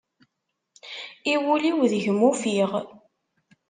[1.31, 2.71] I wul-iw deg-m ufiɣ.